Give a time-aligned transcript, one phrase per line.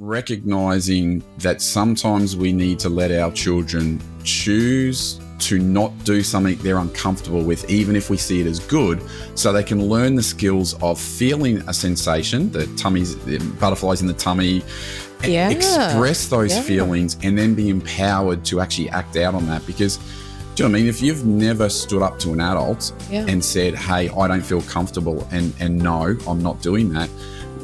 [0.00, 6.78] recognizing that sometimes we need to let our children choose to not do something they're
[6.78, 9.02] uncomfortable with, even if we see it as good,
[9.34, 14.06] so they can learn the skills of feeling a sensation, the tummies, the butterflies in
[14.06, 14.62] the tummy,
[15.22, 15.50] Yeah.
[15.50, 16.62] express those Yeah.
[16.62, 19.66] feelings, and then be empowered to actually act out on that.
[19.66, 19.96] Because,
[20.54, 20.88] do you know what I mean?
[20.88, 23.26] If you've never stood up to an adult Yeah.
[23.28, 27.10] and said, "Hey, I don't feel comfortable," and and no, I'm not doing that.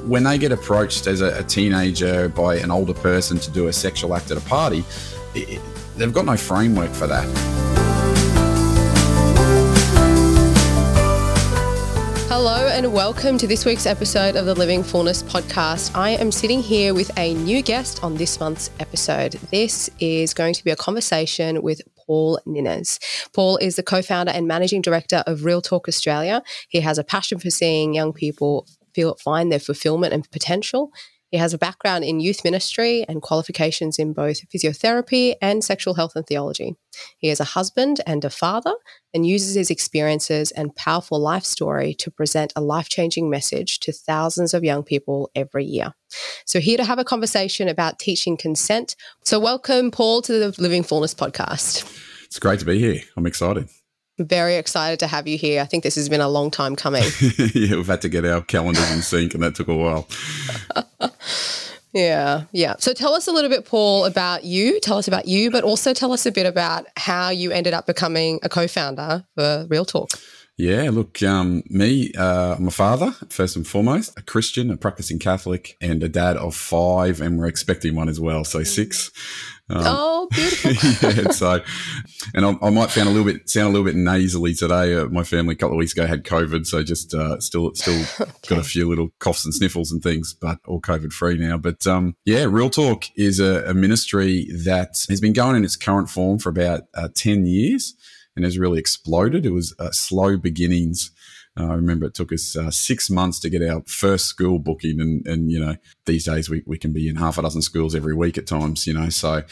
[0.07, 3.73] When they get approached as a, a teenager by an older person to do a
[3.73, 4.85] sexual act at a party,
[5.35, 5.61] it,
[5.97, 7.25] they've got no framework for that.
[12.29, 15.91] Hello and welcome to this week's episode of the Living Fullness podcast.
[15.97, 19.33] I am sitting here with a new guest on this month's episode.
[19.51, 23.01] This is going to be a conversation with Paul Ninnes.
[23.35, 26.45] Paul is the co founder and managing director of Real Talk Australia.
[26.69, 30.91] He has a passion for seeing young people feel find their fulfillment and potential.
[31.31, 36.13] He has a background in youth ministry and qualifications in both physiotherapy and sexual health
[36.15, 36.77] and theology.
[37.19, 38.73] He is a husband and a father
[39.13, 43.93] and uses his experiences and powerful life story to present a life changing message to
[43.93, 45.93] thousands of young people every year.
[46.47, 48.95] So, here to have a conversation about teaching consent.
[49.25, 51.85] So, welcome, Paul, to the Living Fullness podcast.
[52.25, 53.03] It's great to be here.
[53.17, 53.69] I'm excited.
[54.19, 55.61] Very excited to have you here.
[55.61, 57.03] I think this has been a long time coming.
[57.55, 60.09] yeah, we've had to get our calendars in sync, and that took a while.
[61.97, 62.75] Yeah, yeah.
[62.79, 64.79] So tell us a little bit, Paul, about you.
[64.81, 67.87] Tell us about you, but also tell us a bit about how you ended up
[67.87, 70.11] becoming a co-founder for Real Talk.
[70.59, 75.19] Yeah, look, um, me, uh, I'm a father, first and foremost, a Christian, a practicing
[75.19, 79.11] Catholic, and a dad of five, and we're expecting one as well, so six.
[79.69, 80.71] Um, oh, beautiful.
[81.11, 81.61] yeah, so,
[82.35, 84.95] and I, I might sound a little bit sound a little bit nasally today.
[84.95, 88.01] Uh, my family a couple of weeks ago had COVID, so just uh, still still
[88.49, 91.59] got a few little coughs and sniffles and things, but all COVID free now.
[91.59, 95.77] But um, yeah, Real Talk is a, a ministry that has been going in its
[95.77, 97.95] current form for about uh, ten years
[98.37, 99.45] and has really exploded.
[99.45, 101.11] It was uh, slow beginnings.
[101.57, 105.27] I remember it took us uh, six months to get our first school booking, and
[105.27, 108.15] and you know these days we, we can be in half a dozen schools every
[108.15, 108.87] week at times.
[108.87, 109.43] You know, so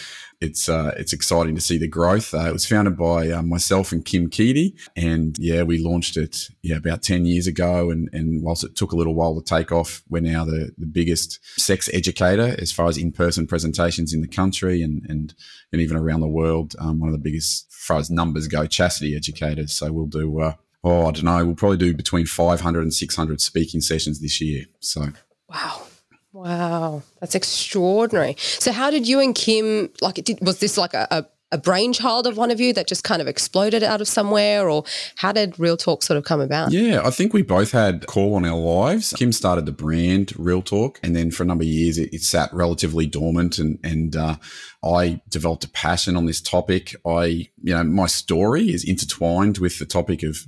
[0.41, 2.35] it's uh, it's exciting to see the growth.
[2.35, 6.49] Uh, it was founded by uh, myself and Kim Keedy, and yeah, we launched it
[6.63, 7.91] yeah about ten years ago.
[7.91, 10.87] And and whilst it took a little while to take off, we're now the the
[10.87, 15.35] biggest sex educator as far as in person presentations in the country and and
[15.73, 16.75] and even around the world.
[16.79, 19.73] Um, one of the biggest, as far as numbers go, chastity educators.
[19.73, 20.41] So we'll do.
[20.41, 21.45] Uh, Oh, I don't know.
[21.47, 24.67] We'll probably do between 500 and 600 speaking sessions this year.
[24.81, 25.09] So,
[25.49, 25.83] Wow.
[26.33, 27.03] Wow.
[27.21, 28.37] That's extraordinary.
[28.39, 31.25] So how did you and Kim like it did, was this like a, a,
[31.55, 34.85] a brainchild of one of you that just kind of exploded out of somewhere or
[35.17, 36.73] how did Real Talk sort of come about?
[36.73, 39.13] yeah, I think we both had call on our lives.
[39.17, 42.23] Kim started the brand Real Talk, and then for a number of years, it, it
[42.23, 43.59] sat relatively dormant.
[43.59, 44.37] And, and uh,
[44.85, 46.97] I developed a passion on this topic.
[47.07, 47.25] I,
[47.63, 50.39] you know, my story is intertwined with the topic of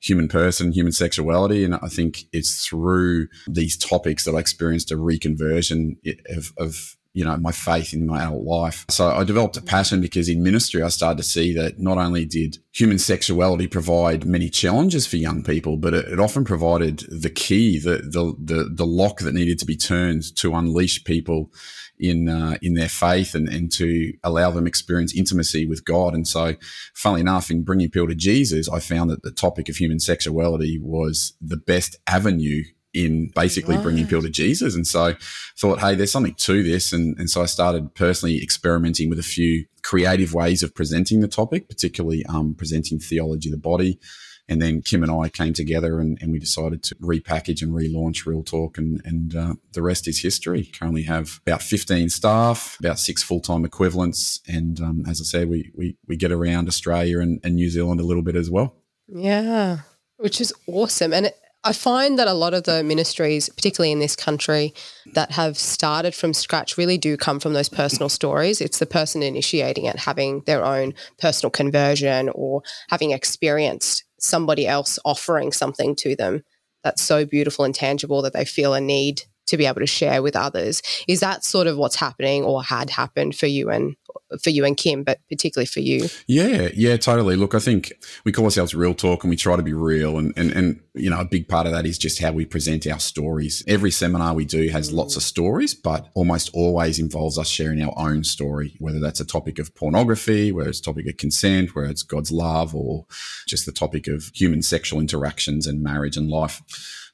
[0.00, 1.64] human person, human sexuality.
[1.64, 5.96] And I think it's through these topics that I experienced a reconversion
[6.34, 8.84] of, of you know, my faith in my adult life.
[8.90, 12.26] So I developed a passion because in ministry, I started to see that not only
[12.26, 17.30] did human sexuality provide many challenges for young people, but it, it often provided the
[17.30, 21.50] key, the, the, the, the lock that needed to be turned to unleash people
[21.98, 26.12] in uh, in their faith and, and to allow them experience intimacy with God.
[26.12, 26.56] And so,
[26.94, 30.78] funnily enough, in bringing people to Jesus, I found that the topic of human sexuality
[30.78, 32.64] was the best avenue
[32.96, 34.74] in basically bringing people to Jesus.
[34.74, 35.14] And so,
[35.58, 36.92] thought, hey, there's something to this.
[36.92, 41.28] And, and so I started personally experimenting with a few creative ways of presenting the
[41.28, 44.00] topic, particularly um, presenting theology of the body.
[44.48, 48.26] And then Kim and I came together and, and we decided to repackage and relaunch
[48.26, 50.70] Real Talk, and, and uh, the rest is history.
[50.72, 54.40] Currently have about 15 staff, about six full time equivalents.
[54.46, 58.00] And um, as I said, we, we, we get around Australia and, and New Zealand
[58.00, 58.76] a little bit as well.
[59.08, 59.78] Yeah,
[60.16, 61.12] which is awesome.
[61.12, 64.72] And it, I find that a lot of the ministries, particularly in this country,
[65.14, 68.60] that have started from scratch really do come from those personal stories.
[68.60, 75.00] It's the person initiating it having their own personal conversion or having experienced somebody else
[75.04, 76.44] offering something to them
[76.84, 80.22] that's so beautiful and tangible that they feel a need to be able to share
[80.22, 80.82] with others.
[81.08, 83.96] Is that sort of what's happening or had happened for you and
[84.42, 86.08] for you and Kim, but particularly for you?
[86.26, 87.36] Yeah, yeah, totally.
[87.36, 87.92] Look, I think
[88.24, 90.18] we call ourselves Real Talk and we try to be real.
[90.18, 92.86] And, and, and, you know, a big part of that is just how we present
[92.86, 93.62] our stories.
[93.66, 95.26] Every seminar we do has lots of mm.
[95.26, 99.74] stories, but almost always involves us sharing our own story, whether that's a topic of
[99.74, 103.06] pornography, whether it's a topic of consent, whether it's God's love, or
[103.46, 106.62] just the topic of human sexual interactions and marriage and life.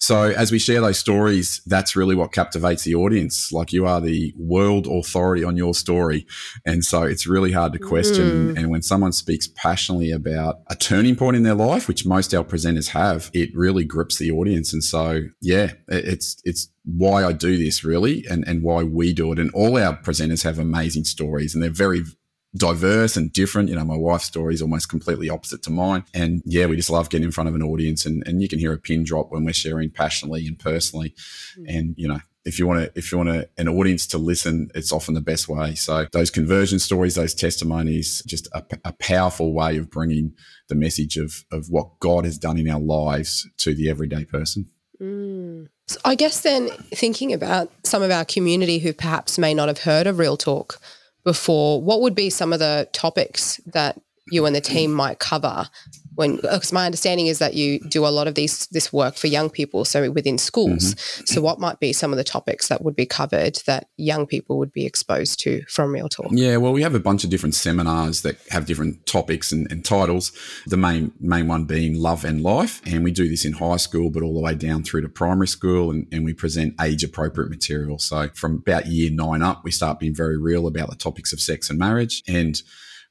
[0.02, 3.52] So as we share those stories, that's really what captivates the audience.
[3.52, 6.26] Like you are the world authority on your story.
[6.66, 8.54] And so it's really hard to question.
[8.54, 8.58] Mm.
[8.58, 12.44] And when someone speaks passionately about a turning point in their life, which most our
[12.44, 14.72] presenters have, it really grips the audience.
[14.72, 19.32] And so, yeah, it's, it's, why I do this really and, and why we do
[19.32, 19.38] it.
[19.38, 22.02] And all our presenters have amazing stories and they're very
[22.56, 23.68] diverse and different.
[23.68, 26.04] You know, my wife's story is almost completely opposite to mine.
[26.12, 28.58] And yeah, we just love getting in front of an audience and, and you can
[28.58, 31.14] hear a pin drop when we're sharing passionately and personally.
[31.58, 31.64] Mm.
[31.68, 34.92] And, you know, if you want to, if you want an audience to listen, it's
[34.92, 35.74] often the best way.
[35.74, 40.34] So those conversion stories, those testimonies, just a, a powerful way of bringing
[40.68, 44.68] the message of, of what God has done in our lives to the everyday person.
[45.00, 45.68] Mm.
[45.88, 49.80] So I guess then thinking about some of our community who perhaps may not have
[49.80, 50.80] heard of Real Talk,
[51.24, 55.68] before, what would be some of the topics that you and the team might cover
[56.14, 59.26] when because my understanding is that you do a lot of these this work for
[59.26, 60.94] young people so within schools.
[60.94, 61.24] Mm-hmm.
[61.26, 64.58] so what might be some of the topics that would be covered that young people
[64.58, 66.28] would be exposed to from real talk?
[66.30, 69.84] Yeah well we have a bunch of different seminars that have different topics and, and
[69.84, 70.32] titles
[70.66, 74.10] the main main one being love and life and we do this in high school
[74.10, 77.50] but all the way down through to primary school and, and we present age appropriate
[77.50, 77.98] material.
[77.98, 81.40] So from about year nine up we start being very real about the topics of
[81.40, 82.60] sex and marriage and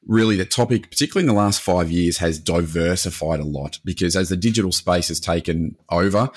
[0.07, 4.29] really the topic, particularly in the last five years, has diversified a lot because as
[4.29, 6.29] the digital space has taken over,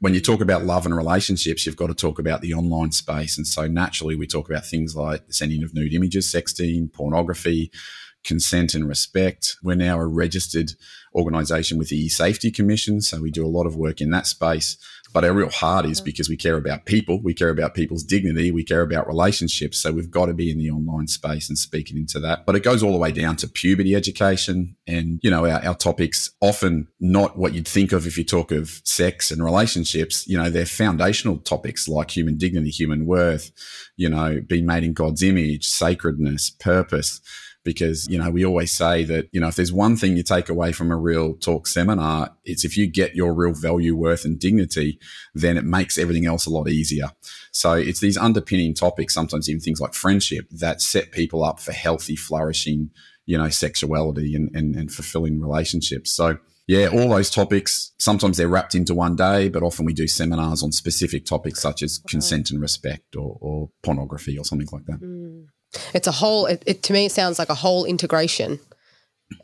[0.00, 3.36] when you talk about love and relationships, you've got to talk about the online space.
[3.36, 7.70] And so naturally, we talk about things like the sending of nude images, sexting, pornography,
[8.26, 9.56] consent and respect.
[9.62, 10.72] We're now a registered
[11.14, 14.76] organisation with the E-Safety Commission, so we do a lot of work in that space.
[15.12, 16.04] But our real heart is mm-hmm.
[16.04, 19.78] because we care about people, we care about people's dignity, we care about relationships.
[19.78, 22.46] So we've got to be in the online space and speaking into that.
[22.46, 25.74] But it goes all the way down to puberty education and, you know, our, our
[25.74, 30.26] topics often not what you'd think of if you talk of sex and relationships.
[30.26, 33.52] You know, they're foundational topics like human dignity, human worth,
[33.96, 37.20] you know, being made in God's image, sacredness, purpose
[37.66, 40.48] because you know we always say that you know if there's one thing you take
[40.48, 44.38] away from a real talk seminar it's if you get your real value worth and
[44.38, 44.98] dignity
[45.34, 47.10] then it makes everything else a lot easier
[47.50, 51.72] so it's these underpinning topics sometimes even things like friendship that set people up for
[51.72, 52.88] healthy flourishing
[53.26, 56.38] you know sexuality and, and, and fulfilling relationships so
[56.68, 60.64] yeah, all those topics, sometimes they're wrapped into one day, but often we do seminars
[60.64, 65.00] on specific topics such as consent and respect or, or pornography or something like that.
[65.00, 65.44] Mm.
[65.94, 66.46] It's a whole.
[66.46, 68.60] It, it, to me, it sounds like a whole integration.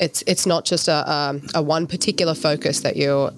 [0.00, 3.32] It's it's not just a um, a one particular focus that you're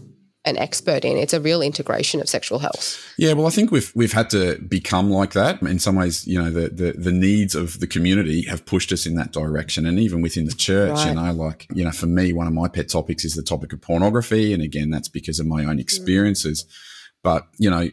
[0.47, 1.17] an expert in.
[1.17, 3.03] It's a real integration of sexual health.
[3.17, 5.63] Yeah, well, I think we've we've had to become like that.
[5.63, 9.07] In some ways, you know, the the, the needs of the community have pushed us
[9.07, 11.09] in that direction, and even within the church, right.
[11.09, 13.73] you know, like you know, for me, one of my pet topics is the topic
[13.73, 16.65] of pornography, and again, that's because of my own experiences.
[16.65, 16.91] Mm.
[17.25, 17.89] But you know,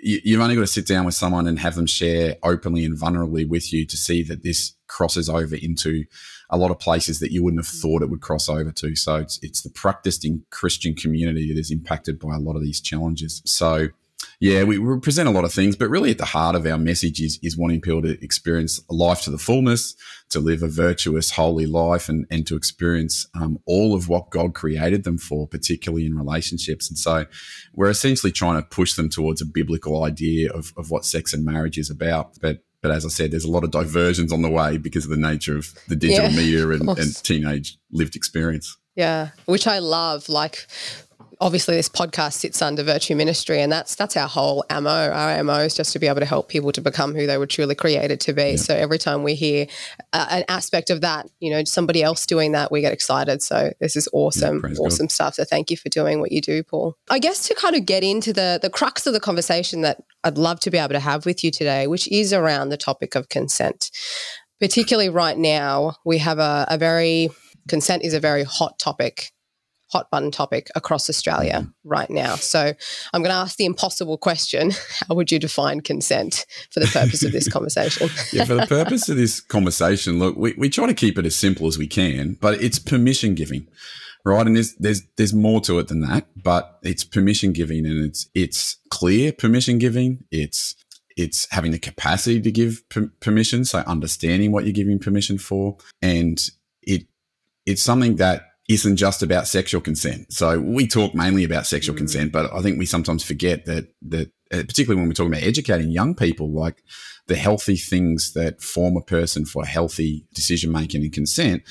[0.00, 3.46] you've only got to sit down with someone and have them share openly and vulnerably
[3.46, 6.04] with you to see that this crosses over into
[6.48, 7.82] a lot of places that you wouldn't have mm.
[7.82, 8.96] thought it would cross over to.
[8.96, 12.80] So it's, it's the practicing Christian community that is impacted by a lot of these
[12.80, 13.42] challenges.
[13.44, 13.88] So
[14.40, 17.20] yeah, we, present a lot of things, but really at the heart of our message
[17.20, 19.96] is, is wanting people to experience life to the fullness,
[20.30, 24.54] to live a virtuous, holy life, and, and to experience um, all of what God
[24.54, 26.88] created them for, particularly in relationships.
[26.88, 27.26] And so
[27.74, 31.44] we're essentially trying to push them towards a biblical idea of, of what sex and
[31.44, 32.38] marriage is about.
[32.40, 35.10] But but as I said, there's a lot of diversions on the way because of
[35.10, 38.76] the nature of the digital yeah, media and, and teenage lived experience.
[38.94, 40.28] Yeah, which I love.
[40.28, 40.68] Like
[41.40, 44.90] obviously this podcast sits under virtue ministry and that's that's our whole ammo.
[44.90, 47.46] Our ammo is just to be able to help people to become who they were
[47.46, 48.50] truly created to be.
[48.50, 48.56] Yeah.
[48.56, 49.66] so every time we hear
[50.12, 53.42] uh, an aspect of that you know somebody else doing that we get excited.
[53.42, 55.12] So this is awesome yeah, awesome God.
[55.12, 55.34] stuff.
[55.34, 56.96] So thank you for doing what you do paul.
[57.08, 60.38] I guess to kind of get into the the crux of the conversation that i'd
[60.38, 63.28] love to be able to have with you today which is around the topic of
[63.28, 63.90] consent.
[64.60, 67.30] Particularly right now we have a, a very
[67.68, 69.30] consent is a very hot topic
[69.88, 71.88] hot button topic across Australia mm-hmm.
[71.88, 72.36] right now.
[72.36, 72.72] So
[73.12, 74.72] I'm going to ask the impossible question
[75.08, 78.08] How would you define consent for the purpose of this conversation?
[78.32, 81.36] yeah, for the purpose of this conversation, look, we, we try to keep it as
[81.36, 83.66] simple as we can, but it's permission giving.
[84.24, 88.04] Right, and there's there's there's more to it than that, but it's permission giving, and
[88.04, 90.24] it's it's clear permission giving.
[90.30, 90.74] It's
[91.16, 95.78] it's having the capacity to give per- permission, so understanding what you're giving permission for,
[96.02, 96.38] and
[96.82, 97.06] it
[97.64, 100.30] it's something that isn't just about sexual consent.
[100.32, 101.98] So we talk mainly about sexual mm.
[101.98, 105.42] consent, but I think we sometimes forget that that uh, particularly when we're talking about
[105.42, 106.82] educating young people, like
[107.26, 111.62] the healthy things that form a person for healthy decision making and consent.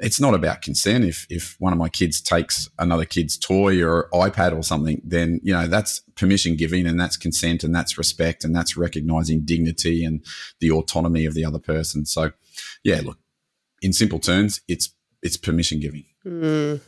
[0.00, 1.04] it's not about consent.
[1.04, 5.40] If if one of my kids takes another kid's toy or iPad or something, then
[5.42, 10.04] you know that's permission giving and that's consent and that's respect and that's recognizing dignity
[10.04, 10.24] and
[10.60, 12.06] the autonomy of the other person.
[12.06, 12.32] So,
[12.82, 13.18] yeah, look,
[13.82, 16.04] in simple terms, it's it's permission giving.
[16.24, 16.80] Mm.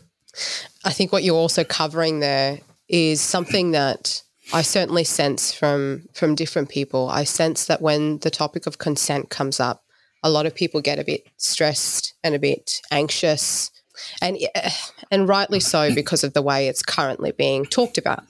[0.84, 4.22] I think what you're also covering there is something that
[4.52, 7.08] I certainly sense from from different people.
[7.08, 9.84] I sense that when the topic of consent comes up,
[10.22, 13.70] a lot of people get a bit stressed and a bit anxious
[14.20, 14.70] and eh,
[15.10, 18.24] and rightly so because of the way it's currently being talked about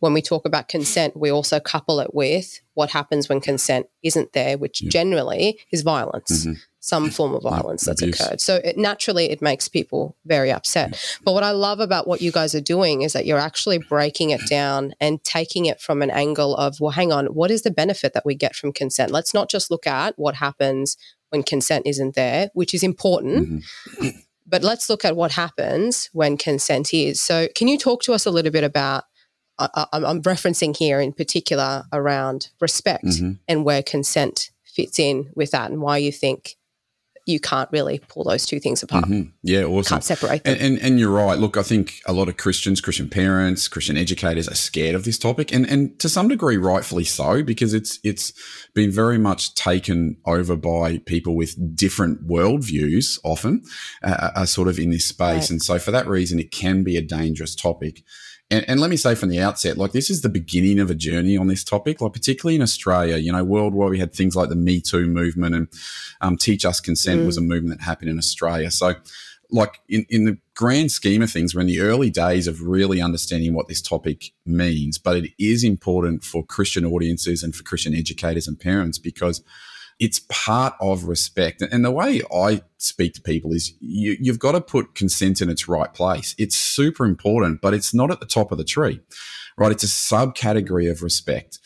[0.00, 4.32] when we talk about consent we also couple it with what happens when consent isn't
[4.32, 6.52] there which generally is violence mm-hmm.
[6.84, 8.20] Some form of violence that's abuse.
[8.20, 12.20] occurred so it, naturally it makes people very upset but what i love about what
[12.20, 16.02] you guys are doing is that you're actually breaking it down and taking it from
[16.02, 19.10] an angle of well hang on what is the benefit that we get from consent
[19.10, 20.96] let's not just look at what happens
[21.34, 23.48] when consent isn't there, which is important.
[23.48, 24.08] Mm-hmm.
[24.46, 27.20] But let's look at what happens when consent is.
[27.20, 29.04] So, can you talk to us a little bit about?
[29.56, 33.32] I, am referencing here in particular around respect mm-hmm.
[33.46, 36.56] and where consent fits in with that, and why you think
[37.26, 39.06] you can't really pull those two things apart.
[39.06, 39.30] Mm-hmm.
[39.42, 39.96] Yeah, awesome.
[39.96, 40.54] Can't separate them.
[40.54, 41.38] And, and, and, you're right.
[41.38, 45.18] Look, I think a lot of Christians, Christian parents, Christian educators are scared of this
[45.18, 48.32] topic, and and to some degree, rightfully so, because it's it's
[48.74, 53.18] been very much taken over by people with different worldviews.
[53.24, 53.62] Often,
[54.02, 55.50] uh, are sort of in this space, right.
[55.50, 58.02] and so for that reason, it can be a dangerous topic.
[58.54, 60.94] And, and, let me say from the outset, like this is the beginning of a
[60.94, 63.16] journey on this topic, like particularly in Australia.
[63.16, 65.68] You know, worldwide we had things like the Me Too movement and
[66.20, 67.26] um, Teach Us Consent mm.
[67.26, 68.70] was a movement that happened in Australia.
[68.70, 68.94] So,
[69.50, 73.00] like in, in the grand scheme of things, we're in the early days of really
[73.00, 74.98] understanding what this topic means.
[74.98, 79.42] But it is important for Christian audiences and for Christian educators and parents because
[80.00, 81.62] it's part of respect.
[81.62, 85.48] And the way I speak to people is you, you've got to put consent in
[85.48, 86.34] its right place.
[86.38, 89.00] It's super important, but it's not at the top of the tree,
[89.56, 89.72] right?
[89.72, 91.58] It's a subcategory of respect.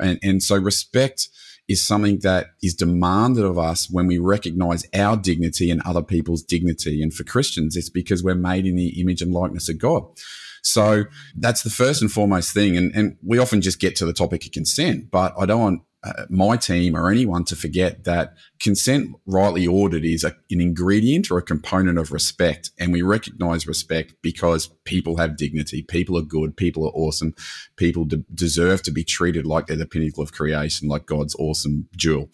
[0.00, 1.28] And, and so respect
[1.68, 6.42] is something that is demanded of us when we recognize our dignity and other people's
[6.42, 7.02] dignity.
[7.02, 10.04] And for Christians, it's because we're made in the image and likeness of God.
[10.62, 11.04] So
[11.36, 12.76] that's the first and foremost thing.
[12.76, 15.82] And, and we often just get to the topic of consent, but I don't want
[16.04, 21.30] uh, my team or anyone to forget that consent rightly ordered is a, an ingredient
[21.30, 22.70] or a component of respect.
[22.78, 25.82] And we recognize respect because people have dignity.
[25.82, 26.56] People are good.
[26.56, 27.34] People are awesome.
[27.76, 31.88] People de- deserve to be treated like they're the pinnacle of creation like god's awesome
[31.96, 32.28] jewel.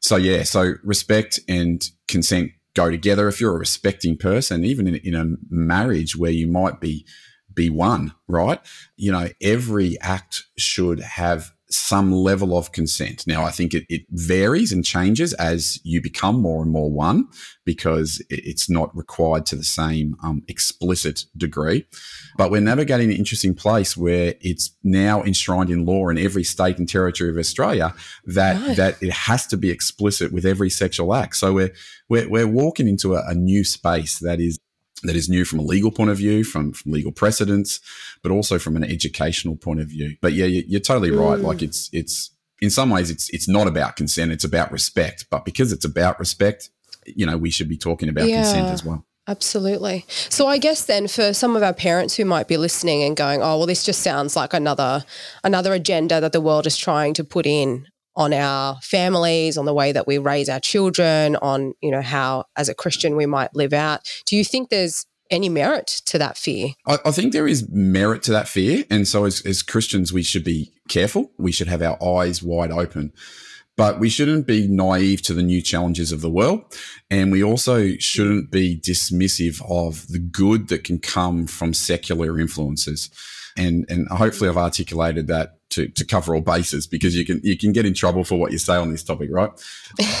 [0.00, 3.28] So yeah so respect and consent go together.
[3.28, 7.06] If you're a respecting person even in, in a marriage where you might be
[7.52, 8.60] be one right?
[8.96, 13.24] You know every act should have some level of consent.
[13.26, 17.28] Now, I think it, it, varies and changes as you become more and more one
[17.64, 21.86] because it's not required to the same um, explicit degree.
[22.36, 26.78] But we're navigating an interesting place where it's now enshrined in law in every state
[26.78, 27.94] and territory of Australia
[28.26, 31.36] that, that it has to be explicit with every sexual act.
[31.36, 31.72] So we're,
[32.08, 34.58] we're, we're walking into a, a new space that is
[35.04, 37.80] that is new from a legal point of view, from, from legal precedents,
[38.22, 40.16] but also from an educational point of view.
[40.20, 41.38] But yeah, you, are totally right.
[41.38, 41.44] Mm.
[41.44, 42.30] Like it's it's
[42.60, 45.26] in some ways it's it's not about consent; it's about respect.
[45.30, 46.70] But because it's about respect,
[47.06, 48.42] you know, we should be talking about yeah.
[48.42, 49.04] consent as well.
[49.28, 50.06] Absolutely.
[50.08, 53.42] So I guess then for some of our parents who might be listening and going,
[53.42, 55.04] "Oh, well this just sounds like another
[55.44, 57.86] another agenda that the world is trying to put in
[58.20, 62.44] on our families, on the way that we raise our children, on, you know, how
[62.54, 64.06] as a Christian we might live out.
[64.26, 66.74] Do you think there's any merit to that fear?
[66.86, 68.84] I, I think there is merit to that fear.
[68.90, 71.32] And so as, as Christians, we should be careful.
[71.38, 73.12] We should have our eyes wide open
[73.76, 76.62] but we shouldn't be naive to the new challenges of the world.
[77.10, 83.08] And we also shouldn't be dismissive of the good that can come from secular influences.
[83.56, 87.56] And, and hopefully I've articulated that to, to cover all bases because you can you
[87.56, 89.50] can get in trouble for what you say on this topic, right?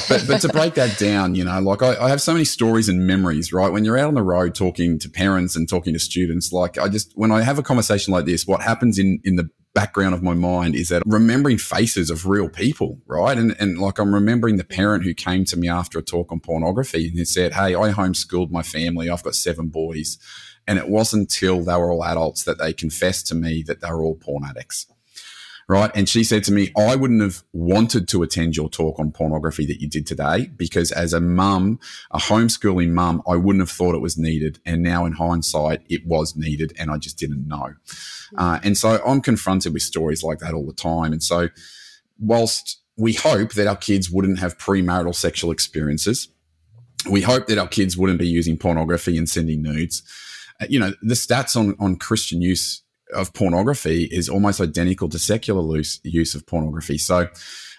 [0.08, 2.88] But but to break that down, you know, like I, I, have so many stories
[2.88, 3.72] and memories, right?
[3.72, 6.88] When you're out on the road talking to parents and talking to students, like I
[6.88, 10.22] just when I have a conversation like this, what happens in in the background of
[10.22, 13.36] my mind is that remembering faces of real people, right?
[13.36, 16.38] And and like I'm remembering the parent who came to me after a talk on
[16.40, 19.10] pornography and he said, Hey, I homeschooled my family.
[19.10, 20.16] I've got seven boys.
[20.70, 23.90] And it wasn't until they were all adults that they confessed to me that they
[23.90, 24.86] were all porn addicts
[25.70, 25.92] right?
[25.94, 29.64] And she said to me, I wouldn't have wanted to attend your talk on pornography
[29.66, 31.78] that you did today because as a mum,
[32.10, 34.58] a homeschooling mum, I wouldn't have thought it was needed.
[34.66, 37.74] And now in hindsight, it was needed and I just didn't know.
[38.36, 41.12] Uh, and so I'm confronted with stories like that all the time.
[41.12, 41.50] And so
[42.18, 46.30] whilst we hope that our kids wouldn't have premarital sexual experiences,
[47.08, 50.02] we hope that our kids wouldn't be using pornography and sending nudes.
[50.68, 52.82] You know, the stats on, on Christian use
[53.14, 56.98] of pornography is almost identical to secular use, use of pornography.
[56.98, 57.28] So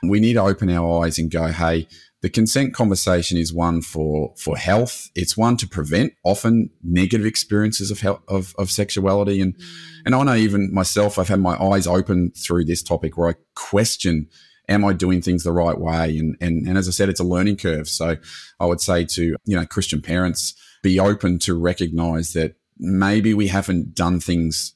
[0.03, 1.87] we need to open our eyes and go, hey,
[2.21, 5.09] the consent conversation is one for for health.
[5.15, 9.41] It's one to prevent often negative experiences of health, of, of sexuality.
[9.41, 9.63] And mm.
[10.05, 13.35] and I know even myself, I've had my eyes open through this topic where I
[13.55, 14.27] question
[14.69, 16.17] am I doing things the right way?
[16.17, 17.89] And, and, and as I said, it's a learning curve.
[17.89, 18.15] So
[18.59, 23.47] I would say to, you know, Christian parents, be open to recognize that maybe we
[23.47, 24.75] haven't done things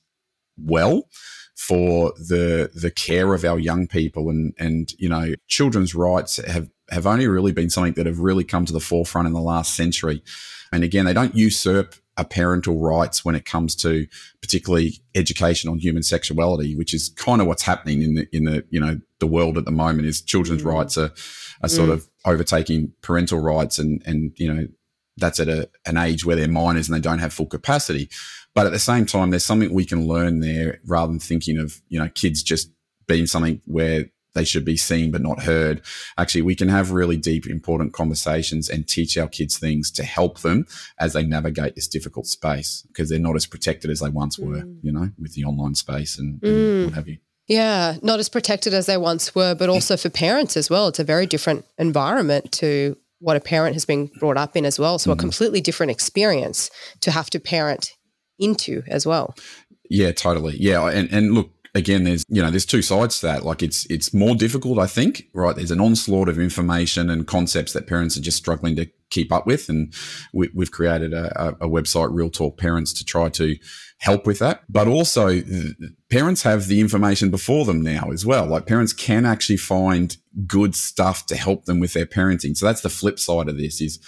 [0.58, 1.10] well
[1.58, 6.70] for the the care of our young people and and you know children's rights have
[6.90, 9.76] have only really been something that have really come to the forefront in the last
[9.76, 10.22] century
[10.72, 14.08] and again they don't usurp a parental rights when it comes to
[14.42, 18.66] particularly education on human sexuality, which is kind of what's happening in the in the
[18.70, 20.08] you know the world at the moment.
[20.08, 20.74] Is children's mm.
[20.74, 21.12] rights are
[21.62, 21.76] are mm.
[21.76, 24.68] sort of overtaking parental rights, and and you know
[25.18, 28.10] that's at a, an age where they're minors and they don't have full capacity.
[28.54, 31.82] But at the same time, there's something we can learn there rather than thinking of
[31.90, 32.72] you know kids just
[33.08, 34.06] being something where
[34.36, 35.82] they should be seen but not heard.
[36.18, 40.42] Actually, we can have really deep, important conversations and teach our kids things to help
[40.42, 40.66] them
[41.00, 44.58] as they navigate this difficult space because they're not as protected as they once were,
[44.58, 44.78] mm.
[44.82, 46.86] you know, with the online space and, and mm.
[46.86, 47.18] what have you.
[47.48, 50.88] Yeah, not as protected as they once were, but also for parents as well.
[50.88, 54.80] It's a very different environment to what a parent has been brought up in as
[54.80, 55.00] well.
[55.00, 55.20] So, mm-hmm.
[55.20, 56.70] a completely different experience
[57.02, 57.92] to have to parent
[58.40, 59.36] into as well.
[59.90, 60.58] Yeah, totally.
[60.58, 60.90] Yeah.
[60.90, 63.44] And, and look, again, there's you know there's two sides to that.
[63.44, 65.26] Like it's it's more difficult, I think.
[65.34, 69.32] Right, there's an onslaught of information and concepts that parents are just struggling to keep
[69.32, 69.94] up with, and
[70.34, 73.56] we, have created a, a, website, Real Talk Parents, to try to
[74.00, 74.64] help with that.
[74.70, 75.42] But also,
[76.10, 78.46] parents have the information before them now as well.
[78.46, 82.56] Like parents can actually find good stuff to help them with their parenting.
[82.58, 84.00] So that's the flip side of this is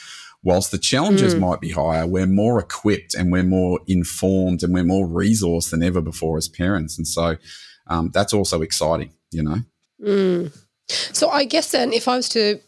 [0.43, 1.39] whilst the challenges mm.
[1.39, 5.83] might be higher, we're more equipped and we're more informed and we're more resourced than
[5.83, 6.97] ever before as parents.
[6.97, 7.37] And so
[7.87, 9.57] um, that's also exciting, you know?
[10.03, 10.57] Mm.
[10.89, 12.59] So I guess then if I was to,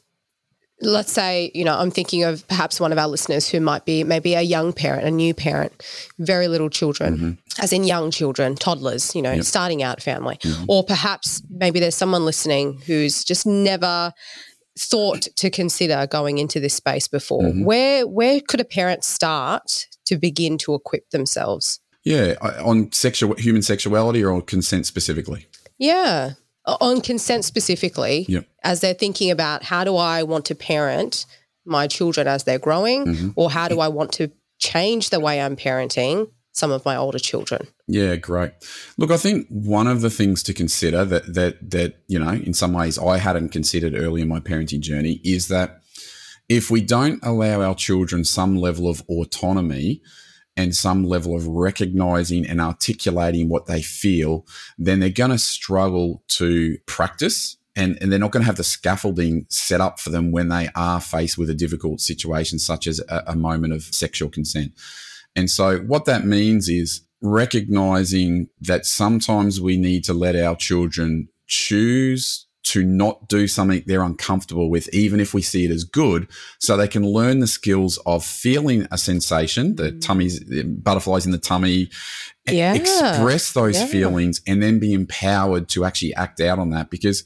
[0.82, 4.04] let's say, you know, I'm thinking of perhaps one of our listeners who might be
[4.04, 5.84] maybe a young parent, a new parent,
[6.20, 7.64] very little children, mm-hmm.
[7.64, 9.44] as in young children, toddlers, you know, yep.
[9.44, 10.38] starting out family.
[10.38, 10.66] Mm-hmm.
[10.68, 14.14] Or perhaps maybe there's someone listening who's just never
[14.78, 17.44] thought to consider going into this space before.
[17.44, 17.66] Mm-hmm.
[17.66, 21.80] Where where could a parent start to begin to equip themselves?
[22.06, 25.48] Yeah, on sexual human sexuality or on consent specifically.
[25.78, 26.34] Yeah,
[26.66, 28.26] on consent specifically.
[28.28, 28.48] Yep.
[28.64, 31.26] As they're thinking about how do I want to parent
[31.66, 33.30] my children as they're growing, mm-hmm.
[33.36, 37.20] or how do I want to change the way I'm parenting some of my older
[37.20, 37.68] children.
[37.88, 38.52] Yeah, great.
[38.98, 42.54] Look, I think one of the things to consider that that that you know, in
[42.54, 45.82] some ways, I hadn't considered early in my parenting journey is that
[46.50, 50.02] if we don't allow our children some level of autonomy
[50.58, 54.46] and some level of recognizing and articulating what they feel,
[54.78, 58.64] then they're going to struggle to practice and, and they're not going to have the
[58.64, 63.00] scaffolding set up for them when they are faced with a difficult situation, such as
[63.08, 64.74] a, a moment of sexual consent.
[65.36, 71.30] And so, what that means is recognizing that sometimes we need to let our children
[71.48, 76.28] choose to not do something they're uncomfortable with, even if we see it as good,
[76.60, 80.02] so they can learn the skills of feeling a sensation, the mm.
[80.02, 81.90] tummies, the butterflies in the tummy,
[82.48, 82.74] yeah.
[82.74, 83.86] express those yeah.
[83.86, 86.90] feelings, and then be empowered to actually act out on that.
[86.90, 87.24] Because,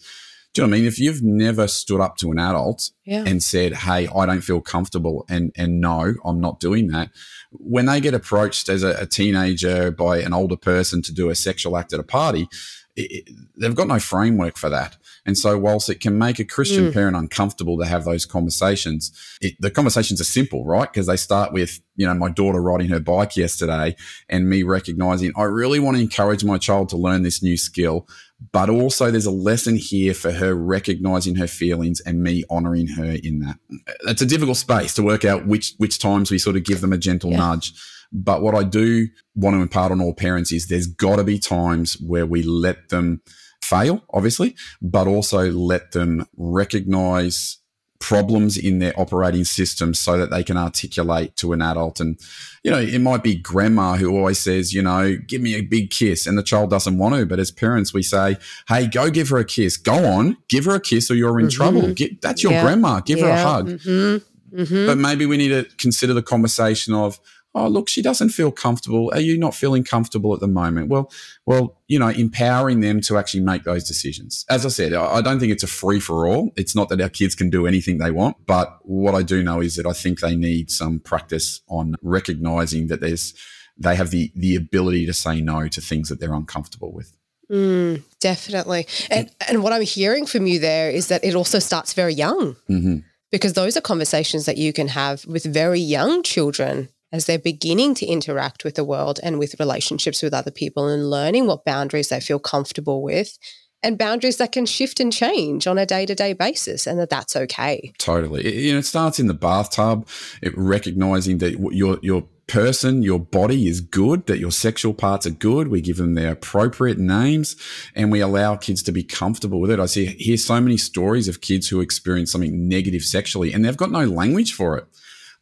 [0.53, 0.87] do you know what I mean?
[0.87, 3.23] If you've never stood up to an adult yeah.
[3.25, 7.09] and said, "Hey, I don't feel comfortable," and and no, I'm not doing that.
[7.51, 11.35] When they get approached as a, a teenager by an older person to do a
[11.35, 12.47] sexual act at a party,
[12.95, 14.97] it, they've got no framework for that.
[15.25, 16.93] And so, whilst it can make a Christian mm.
[16.93, 20.91] parent uncomfortable to have those conversations, it, the conversations are simple, right?
[20.91, 23.95] Because they start with, you know, my daughter riding her bike yesterday
[24.29, 28.07] and me recognizing I really want to encourage my child to learn this new skill.
[28.51, 33.17] But also, there's a lesson here for her recognizing her feelings and me honoring her
[33.23, 33.57] in that.
[34.01, 36.91] It's a difficult space to work out which which times we sort of give them
[36.91, 37.37] a gentle yeah.
[37.37, 37.73] nudge.
[38.13, 41.39] But what I do want to impart on all parents is there's got to be
[41.39, 43.21] times where we let them
[43.63, 47.57] fail, obviously, but also let them recognize
[47.99, 51.99] problems in their operating system so that they can articulate to an adult.
[51.99, 52.19] And,
[52.61, 55.89] you know, it might be grandma who always says, you know, give me a big
[55.89, 56.27] kiss.
[56.27, 57.25] And the child doesn't want to.
[57.25, 58.35] But as parents, we say,
[58.67, 59.77] hey, go give her a kiss.
[59.77, 61.55] Go on, give her a kiss or you're in mm-hmm.
[61.55, 61.93] trouble.
[61.93, 62.63] Get, that's your yeah.
[62.63, 62.99] grandma.
[62.99, 63.25] Give yeah.
[63.25, 63.69] her a hug.
[63.69, 64.59] Mm-hmm.
[64.61, 64.85] Mm-hmm.
[64.85, 67.19] But maybe we need to consider the conversation of,
[67.55, 71.11] oh look she doesn't feel comfortable are you not feeling comfortable at the moment well
[71.45, 75.39] well you know empowering them to actually make those decisions as i said i don't
[75.39, 78.11] think it's a free for all it's not that our kids can do anything they
[78.11, 81.95] want but what i do know is that i think they need some practice on
[82.01, 83.33] recognizing that there's
[83.77, 87.13] they have the the ability to say no to things that they're uncomfortable with
[87.51, 88.87] Mm, definitely.
[89.11, 92.55] And and what I'm hearing from you there is that it also starts very young.
[92.69, 92.97] mm-hmm.
[93.31, 97.93] Because those are conversations that you can have with very young children as they're beginning
[97.93, 102.09] to interact with the world and with relationships with other people and learning what boundaries
[102.09, 103.37] they feel comfortable with
[103.83, 107.93] and boundaries that can shift and change on a day-to-day basis and that that's okay.
[107.99, 108.43] Totally.
[108.43, 110.07] It, you know, it starts in the bathtub,
[110.41, 115.31] it recognizing that your your person, your body is good, that your sexual parts are
[115.31, 115.69] good.
[115.69, 117.55] We give them their appropriate names
[117.95, 119.79] and we allow kids to be comfortable with it.
[119.79, 123.77] I see hear so many stories of kids who experience something negative sexually and they've
[123.77, 124.87] got no language for it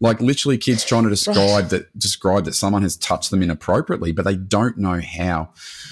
[0.01, 4.25] like literally kids trying to describe that describe that someone has touched them inappropriately but
[4.25, 5.49] they don't know how.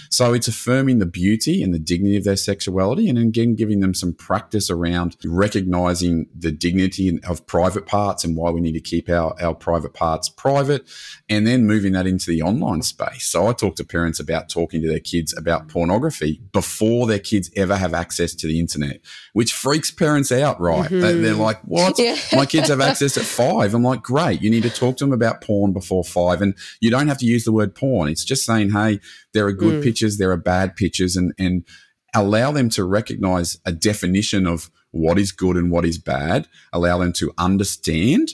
[0.10, 3.94] So it's affirming the beauty and the dignity of their sexuality and again giving them
[3.94, 9.08] some practice around recognizing the dignity of private parts and why we need to keep
[9.10, 10.90] our, our private parts private
[11.30, 13.26] and then moving that into the online space.
[13.28, 17.52] So i talk to parents about talking to their kids about pornography before their kids
[17.56, 19.02] ever have access to the internet
[19.34, 20.90] which freaks parents out right?
[20.90, 21.22] Mm-hmm.
[21.22, 21.98] they're like what?
[22.00, 22.18] Yeah.
[22.34, 23.74] my kids have access at five.
[23.74, 24.42] I'm like like, great.
[24.42, 26.42] You need to talk to them about porn before five.
[26.42, 28.10] And you don't have to use the word porn.
[28.10, 29.00] It's just saying, hey,
[29.34, 29.84] there are good mm.
[29.84, 31.66] pictures, there are bad pictures, and, and
[32.14, 36.98] allow them to recognize a definition of what is good and what is bad, allow
[36.98, 38.30] them to understand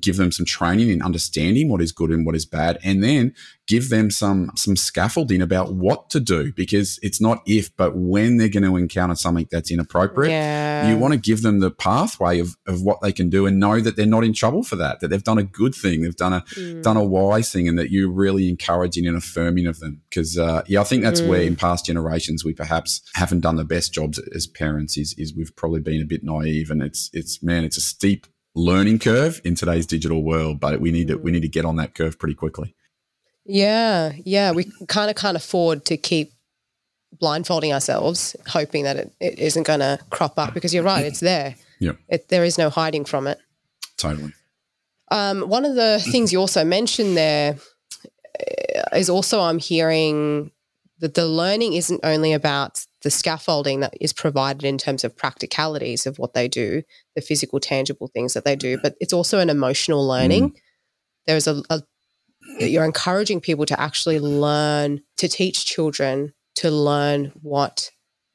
[0.00, 3.32] give them some training in understanding what is good and what is bad and then
[3.68, 8.36] give them some some scaffolding about what to do because it's not if but when
[8.36, 10.88] they're going to encounter something that's inappropriate yeah.
[10.88, 13.80] you want to give them the pathway of, of what they can do and know
[13.80, 16.32] that they're not in trouble for that that they've done a good thing they've done
[16.32, 16.82] a mm.
[16.82, 20.62] done a wise thing and that you're really encouraging and affirming of them because uh,
[20.66, 21.28] yeah i think that's mm.
[21.28, 25.34] where in past generations we perhaps haven't done the best jobs as parents is is
[25.36, 29.40] we've probably been a bit naive and it's it's man it's a steep learning curve
[29.44, 32.18] in today's digital world, but we need to we need to get on that curve
[32.18, 32.74] pretty quickly.
[33.44, 36.32] Yeah, yeah, we kind of can't afford to keep
[37.20, 41.20] blindfolding ourselves, hoping that it, it isn't going to crop up because you're right, it's
[41.20, 41.54] there.
[41.78, 43.38] Yeah, it, there is no hiding from it.
[43.96, 44.32] Totally.
[45.12, 47.56] Um, one of the things you also mentioned there
[48.92, 50.50] uh, also I'm hearing
[50.98, 56.06] that the learning isn't only about the scaffolding that is provided in terms of practicalities
[56.06, 56.82] of what they do,
[57.14, 60.50] the physical, tangible things that they do, but it's also an emotional learning.
[60.50, 60.56] Mm.
[61.24, 61.82] There's a, a,
[62.58, 67.92] you're encouraging people to actually learn, to teach children to learn what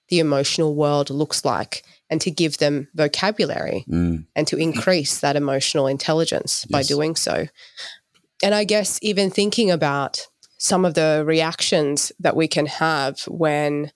[0.08, 4.26] the emotional world looks like and to give them vocabulary mm.
[4.38, 6.72] and to increase that emotional intelligence yes.
[6.72, 7.46] by doing so.
[8.42, 13.92] And I guess even thinking about some of the reactions that we can have when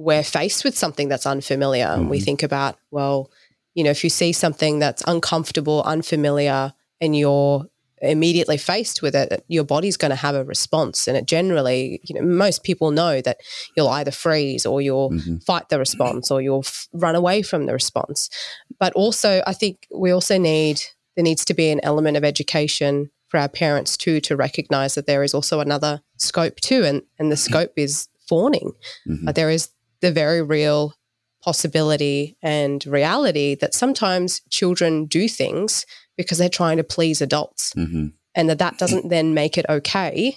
[0.00, 1.84] we're faced with something that's unfamiliar.
[1.84, 2.00] Mm-hmm.
[2.00, 3.30] And we think about, well,
[3.74, 7.66] you know, if you see something that's uncomfortable, unfamiliar, and you're
[8.00, 11.06] immediately faced with it, your body's going to have a response.
[11.06, 13.40] And it generally, you know, most people know that
[13.76, 15.36] you'll either freeze or you'll mm-hmm.
[15.36, 18.30] fight the response or you'll f- run away from the response.
[18.78, 20.80] But also, I think we also need,
[21.14, 25.06] there needs to be an element of education for our parents too to recognize that
[25.06, 28.72] there is also another scope too and and the scope is fawning
[29.06, 29.28] mm-hmm.
[29.28, 30.94] uh, there is the very real
[31.42, 35.86] possibility and reality that sometimes children do things
[36.16, 38.08] because they're trying to please adults mm-hmm.
[38.34, 40.36] and that that doesn't then make it okay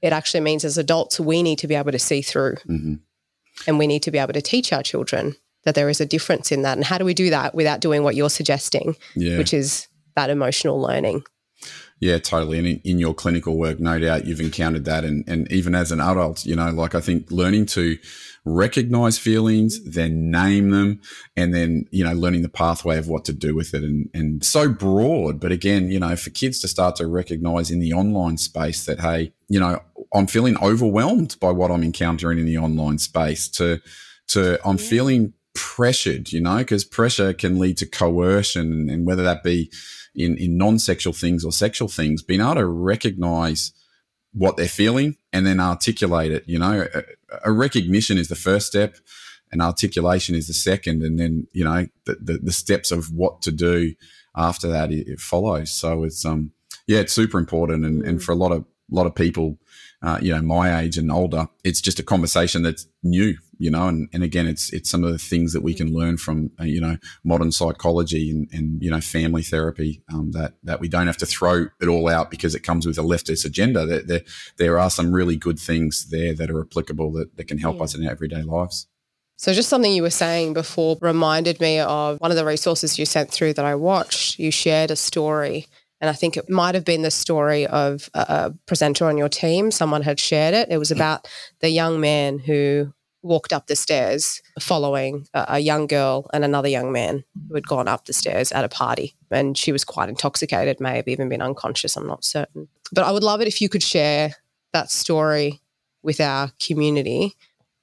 [0.00, 2.94] it actually means as adults we need to be able to see through mm-hmm.
[3.66, 6.50] and we need to be able to teach our children that there is a difference
[6.50, 9.36] in that and how do we do that without doing what you're suggesting yeah.
[9.36, 11.22] which is that emotional learning
[12.02, 12.58] yeah, totally.
[12.58, 15.04] And in, in, your clinical work, no doubt you've encountered that.
[15.04, 17.96] And, and even as an adult, you know, like I think learning to
[18.44, 21.00] recognize feelings, then name them,
[21.36, 23.84] and then, you know, learning the pathway of what to do with it.
[23.84, 25.38] And, and so broad.
[25.38, 28.98] But again, you know, for kids to start to recognize in the online space that,
[28.98, 29.80] hey, you know,
[30.12, 33.80] I'm feeling overwhelmed by what I'm encountering in the online space to,
[34.26, 39.44] to, I'm feeling pressured, you know, because pressure can lead to coercion and whether that
[39.44, 39.70] be,
[40.14, 43.72] in, in non-sexual things or sexual things, being able to recognize
[44.32, 46.44] what they're feeling and then articulate it.
[46.46, 47.02] You know, a,
[47.44, 48.96] a recognition is the first step
[49.50, 51.02] and articulation is the second.
[51.02, 53.94] And then, you know, the, the, the steps of what to do
[54.34, 55.70] after that, it, it, follows.
[55.70, 56.52] So it's, um,
[56.86, 57.84] yeah, it's super important.
[57.84, 59.58] And, and for a lot of lot of people,
[60.02, 63.88] uh, you know, my age and older, it's just a conversation that's new, you know,
[63.88, 66.64] and, and again, it's it's some of the things that we can learn from, uh,
[66.64, 71.06] you know, modern psychology and, and you know, family therapy um, that that we don't
[71.06, 73.86] have to throw it all out because it comes with a leftist agenda.
[73.86, 74.22] There, there,
[74.58, 77.84] there are some really good things there that are applicable that, that can help yeah.
[77.84, 78.86] us in our everyday lives.
[79.36, 83.04] So, just something you were saying before reminded me of one of the resources you
[83.04, 84.38] sent through that I watched.
[84.38, 85.66] You shared a story
[86.02, 89.70] and I think it might have been the story of a, presenter on your team.
[89.70, 90.68] Someone had shared it.
[90.68, 91.28] It was about
[91.60, 96.66] the young man who walked up the stairs following a, a, young girl and another
[96.68, 99.14] young man who had gone up the stairs at a party.
[99.30, 101.96] And she was quite intoxicated, may have even been unconscious.
[101.96, 102.66] I'm not certain.
[102.90, 104.34] But I would love it if you could share
[104.72, 105.60] that story
[106.02, 107.36] with our community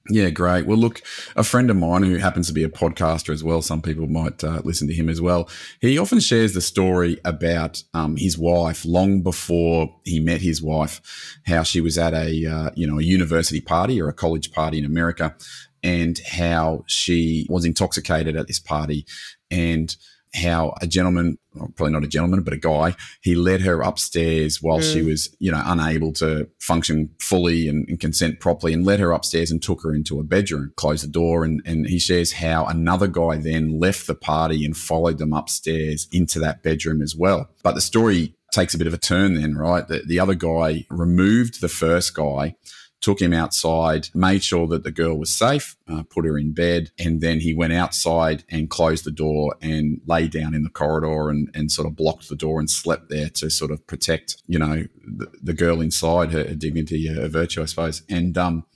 [0.08, 0.66] yeah, great.
[0.66, 1.02] Well, look,
[1.36, 4.42] a friend of mine who happens to be a podcaster as well, some people might
[4.42, 5.48] uh, listen to him as well.
[5.80, 11.38] He often shares the story about um, his wife long before he met his wife,
[11.46, 14.78] how she was at a uh, you know a university party or a college party
[14.78, 15.36] in America,
[15.82, 19.06] and how she was intoxicated at this party,
[19.50, 19.96] and
[20.34, 21.38] how a gentleman,
[21.76, 24.92] probably not a gentleman, but a guy, he led her upstairs while mm.
[24.92, 29.12] she was, you know, unable to function fully and, and, consent properly and led her
[29.12, 31.44] upstairs and took her into a bedroom, closed the door.
[31.44, 36.06] And, and he shares how another guy then left the party and followed them upstairs
[36.12, 37.50] into that bedroom as well.
[37.62, 39.86] But the story takes a bit of a turn then, right?
[39.86, 42.54] The, the other guy removed the first guy
[43.00, 46.90] took him outside, made sure that the girl was safe, uh, put her in bed,
[46.98, 51.30] and then he went outside and closed the door and lay down in the corridor
[51.30, 54.58] and, and sort of blocked the door and slept there to sort of protect, you
[54.58, 58.02] know, the, the girl inside, her, her, dignity, her virtue, I suppose.
[58.08, 58.66] And, um,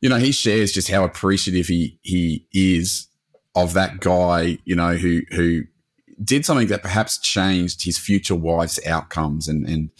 [0.00, 3.08] you know, he shares just how appreciative he, he is
[3.54, 5.64] of that guy, you know, who, who
[6.24, 9.90] did something that perhaps changed his future wife's outcomes and, and,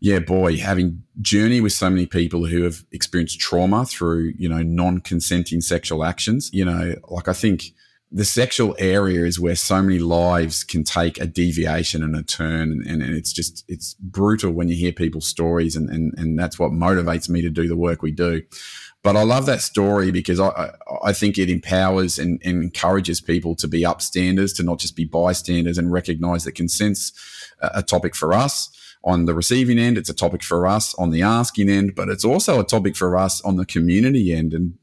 [0.00, 4.62] yeah, boy, having journey with so many people who have experienced trauma through, you know,
[4.62, 7.74] non-consenting sexual actions, you know, like I think
[8.10, 12.72] the sexual area is where so many lives can take a deviation and a turn.
[12.72, 15.76] And, and, it's just, it's brutal when you hear people's stories.
[15.76, 18.42] And, and, and that's what motivates me to do the work we do.
[19.04, 20.72] But I love that story because I,
[21.04, 25.04] I think it empowers and, and encourages people to be upstanders, to not just be
[25.04, 27.12] bystanders and recognize that consent's
[27.60, 28.70] a topic for us
[29.04, 29.96] on the receiving end.
[29.96, 33.16] It's a topic for us on the asking end, but it's also a topic for
[33.16, 34.52] us on the community end.
[34.52, 34.78] And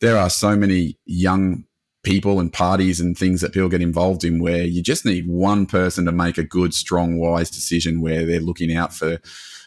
[0.00, 1.64] there are so many young
[2.02, 5.66] people and parties and things that people get involved in where you just need one
[5.66, 9.18] person to make a good, strong, wise decision where they're looking out for,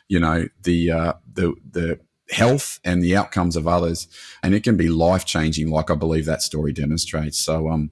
[0.08, 2.00] you know, the, uh, the, the,
[2.32, 4.08] health and the outcomes of others
[4.42, 7.92] and it can be life changing like i believe that story demonstrates so um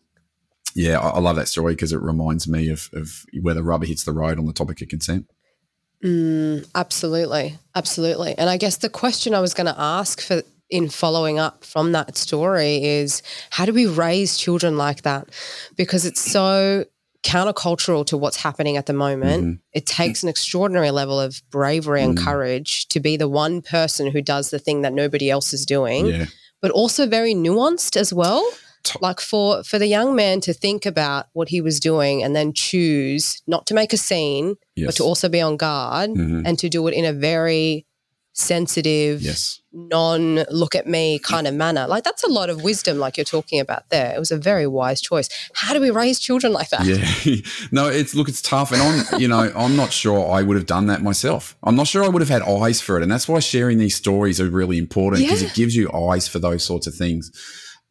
[0.74, 4.06] yeah i, love that story because it reminds me of, of where the rubber hits
[4.06, 5.30] the road on the topic of consent
[6.04, 8.36] Mm, absolutely, absolutely.
[8.38, 11.92] And I guess the question I was going to ask for in following up from
[11.92, 15.28] that story is how do we raise children like that?
[15.76, 16.86] Because it's so
[17.24, 19.44] countercultural to what's happening at the moment.
[19.44, 19.54] Mm-hmm.
[19.74, 22.24] It takes an extraordinary level of bravery and mm.
[22.24, 26.08] courage to be the one person who does the thing that nobody else is doing,
[26.08, 26.26] yeah.
[26.62, 28.50] but also very nuanced as well
[29.02, 32.54] like for for the young man to think about what he was doing and then
[32.54, 34.88] choose not to make a scene yes.
[34.88, 36.46] but to also be on guard mm-hmm.
[36.46, 37.86] and to do it in a very
[38.34, 39.62] sensitive yes.
[39.74, 41.86] non look at me kind of manner.
[41.88, 44.14] Like that's a lot of wisdom like you're talking about there.
[44.16, 45.28] It was a very wise choice.
[45.54, 46.86] How do we raise children like that?
[46.86, 47.36] Yeah.
[47.72, 48.72] No it's look it's tough.
[48.72, 51.56] And i'm you know i'm not sure i would have done that myself.
[51.64, 53.04] I'm not sure i would have had eyes for it.
[53.04, 55.50] And that's why sharing these stories are really important because yeah.
[55.50, 57.32] it gives you eyes for those sorts of things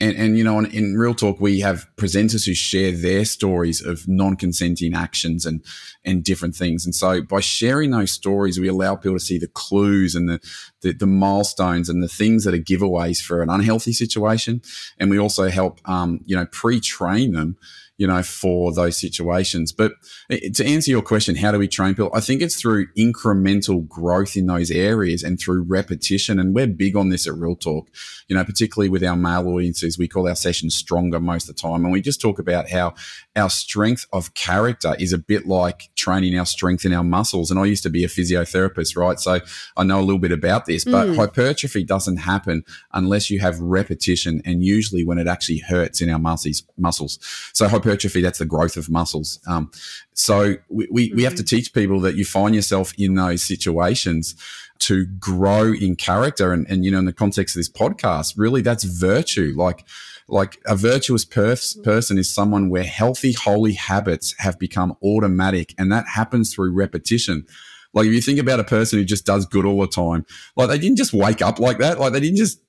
[0.00, 3.84] and, and you know, in, in, real talk, we have presenters who share their stories
[3.84, 5.62] of non-consenting actions and
[6.04, 6.86] and different things.
[6.86, 10.40] And so, by sharing those stories, we allow people to see the clues and the,
[10.80, 14.62] the, the milestones and the things that are giveaways for an unhealthy situation.
[14.98, 17.56] And we also help, um, you know, pre-train them
[18.00, 19.72] you know, for those situations.
[19.72, 19.92] But
[20.30, 22.10] eh, to answer your question, how do we train people?
[22.14, 26.40] I think it's through incremental growth in those areas and through repetition.
[26.40, 27.90] And we're big on this at Real Talk,
[28.26, 29.98] you know, particularly with our male audiences.
[29.98, 31.84] We call our sessions stronger most of the time.
[31.84, 32.94] And we just talk about how
[33.36, 37.50] our strength of character is a bit like training our strength in our muscles.
[37.50, 39.20] And I used to be a physiotherapist, right?
[39.20, 39.38] So
[39.76, 41.16] I know a little bit about this, but mm.
[41.16, 46.18] hypertrophy doesn't happen unless you have repetition and usually when it actually hurts in our
[46.18, 46.64] muscles.
[46.76, 47.20] muscles.
[47.52, 49.38] So hypertrophy that's the growth of muscles.
[49.46, 49.70] Um,
[50.12, 51.16] so we, we, mm-hmm.
[51.16, 51.56] we have to mm-hmm.
[51.56, 54.34] teach people that you find yourself in those situations
[54.80, 56.52] to grow in character.
[56.52, 59.54] And, and, you know, in the context of this podcast, really that's virtue.
[59.56, 59.84] Like,
[60.30, 65.74] like a virtuous pers- person is someone where healthy, holy habits have become automatic.
[65.78, 67.46] And that happens through repetition.
[67.92, 70.24] Like if you think about a person who just does good all the time,
[70.56, 71.98] like they didn't just wake up like that.
[71.98, 72.60] Like they didn't just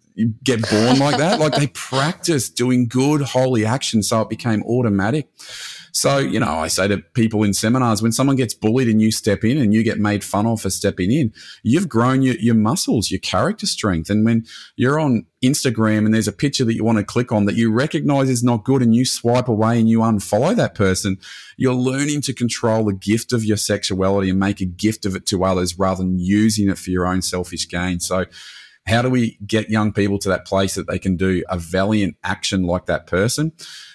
[0.44, 1.40] get born like that.
[1.40, 5.30] Like they practiced doing good, holy action, so it became automatic.
[5.94, 9.12] So, you know, I say to people in seminars, when someone gets bullied and you
[9.12, 12.56] step in and you get made fun of for stepping in, you've grown your, your
[12.56, 14.10] muscles, your character strength.
[14.10, 14.46] And when
[14.78, 17.72] you're on Instagram and there's a picture that you want to click on that you
[17.72, 21.18] recognize is not good and you swipe away and you unfollow that person,
[21.58, 25.26] you're learning to control the gift of your sexuality and make a gift of it
[25.26, 28.00] to others rather than using it for your own selfish gain.
[28.00, 28.26] So,
[28.88, 32.18] how do we get young people to that place that they can do a valiant
[32.24, 33.52] action like that person?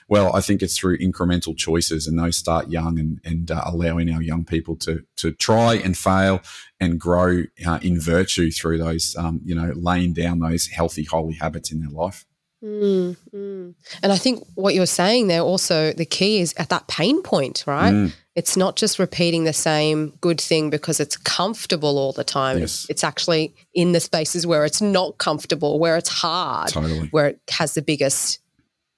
[0.09, 4.13] Well, I think it's through incremental choices, and those start young, and, and uh, allowing
[4.13, 6.43] our young people to to try and fail
[6.79, 11.35] and grow uh, in virtue through those, um, you know, laying down those healthy, holy
[11.35, 12.25] habits in their life.
[12.65, 13.75] Mm, mm.
[14.03, 17.65] And I think what you're saying there also, the key is at that pain point,
[17.67, 17.93] right?
[17.93, 18.13] Mm.
[18.35, 22.59] It's not just repeating the same good thing because it's comfortable all the time.
[22.59, 22.87] Yes.
[22.89, 27.09] It's actually in the spaces where it's not comfortable, where it's hard, totally.
[27.09, 28.41] where it has the biggest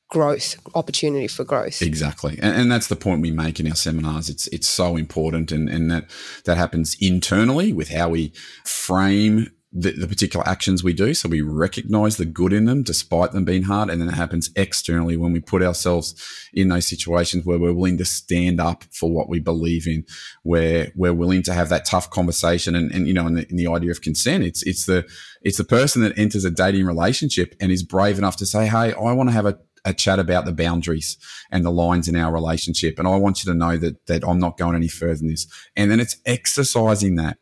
[0.08, 4.30] growth opportunity for growth exactly and, and, that's the point we make in our seminars
[4.30, 6.08] it's it's so important and and that
[6.44, 8.32] that happens internally with how we
[8.64, 11.12] frame the, the, particular actions we do.
[11.12, 13.90] So we recognize the good in them despite them being hard.
[13.90, 16.14] And then it happens externally when we put ourselves
[16.54, 20.06] in those situations where we're willing to stand up for what we believe in,
[20.42, 22.74] where we're willing to have that tough conversation.
[22.74, 25.06] And, and you know, in the, in the idea of consent, it's, it's the,
[25.42, 28.94] it's the person that enters a dating relationship and is brave enough to say, Hey,
[28.94, 31.16] I want to have a, a chat about the boundaries
[31.50, 32.98] and the lines in our relationship.
[32.98, 35.46] And I want you to know that, that I'm not going any further than this.
[35.76, 37.38] And then it's exercising that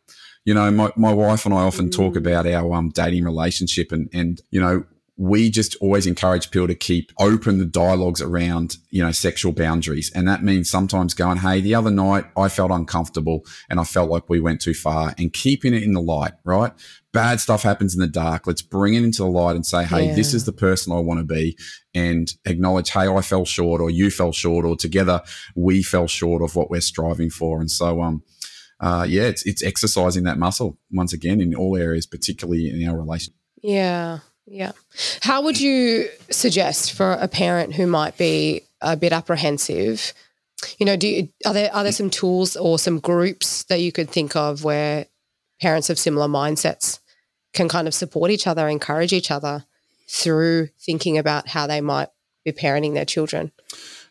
[0.47, 2.19] you know, my, my wife and I often talk mm.
[2.19, 4.85] about our um, dating relationship and, and, you know,
[5.17, 10.11] we just always encourage people to keep open the dialogues around, you know, sexual boundaries.
[10.13, 14.11] And that means sometimes going, Hey, the other night I felt uncomfortable and I felt
[14.11, 16.71] like we went too far and keeping it in the light, right?
[17.13, 18.45] Bad stuff happens in the dark.
[18.45, 20.15] Let's bring it into the light and say, Hey, yeah.
[20.15, 21.57] this is the person I want to be
[21.95, 25.23] and acknowledge, Hey, I fell short or you fell short or together
[25.55, 27.59] we fell short of what we're striving for.
[27.59, 28.21] And so, um,
[28.79, 32.95] uh, yeah, it's it's exercising that muscle once again in all areas, particularly in our
[32.95, 34.71] relationship Yeah, yeah.
[35.21, 40.13] How would you suggest for a parent who might be a bit apprehensive?
[40.79, 43.91] You know, do you, are there are there some tools or some groups that you
[43.91, 45.07] could think of where
[45.61, 46.99] parents of similar mindsets
[47.53, 49.65] can kind of support each other, encourage each other
[50.07, 52.09] through thinking about how they might
[52.45, 53.51] be parenting their children?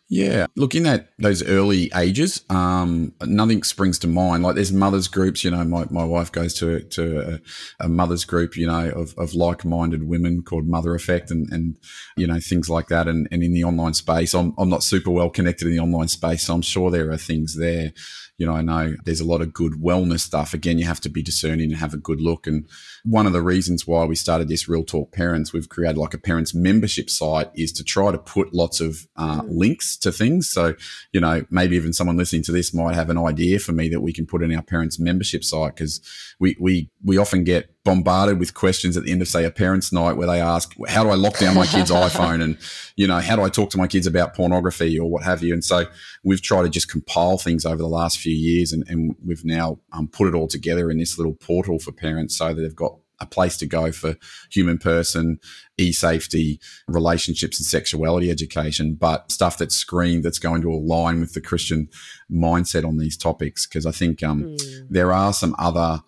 [0.09, 4.45] Yeah, looking at those early ages, um, nothing springs to mind.
[4.45, 7.41] Like there's mothers groups, you know, my, my wife goes to to
[7.81, 11.51] a, a mothers group, you know, of, of like minded women called Mother Effect and,
[11.51, 11.77] and
[12.17, 13.09] you know, things like that.
[13.09, 16.09] And, and in the online space, I'm, I'm not super well connected in the online
[16.09, 17.93] space, so I'm sure there are things there
[18.39, 20.53] you know, I know there's a lot of good wellness stuff.
[20.53, 22.47] Again, you have to be discerning and have a good look.
[22.47, 22.69] And
[23.07, 26.19] one of the reasons why we started this Real Talk Parents, we've created like a
[26.19, 29.47] parents membership site, is to try to put lots of uh, mm.
[29.49, 30.49] links to things.
[30.51, 30.75] So,
[31.13, 34.01] you know, maybe even someone listening to this might have an idea for me that
[34.01, 36.01] we can put in our parents membership site because
[36.41, 39.93] we we we often get bombarded with questions at the end of say a parents
[39.93, 42.59] night where they ask how do i lock down my kid's iphone and
[42.97, 45.55] you know how do i talk to my kids about pornography or what have you
[45.55, 45.87] and so
[46.25, 49.79] we've tried to just compile things over the last few years and, and we've now
[49.93, 52.96] um, put it all together in this little portal for parents so that they've got
[53.21, 54.17] a place to go for
[54.51, 55.39] human person,
[55.79, 61.41] e-safety, relationships and sexuality education, but stuff that's screened that's going to align with the
[61.41, 61.89] Christian
[62.31, 63.67] mindset on these topics.
[63.67, 64.87] Because I think um, mm.
[64.91, 66.03] there are some other